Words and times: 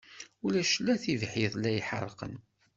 Ulac 0.45 0.71
la 0.83 0.95
tibḥirt 1.03 1.55
la 1.59 1.71
iḥerqan. 1.79 2.35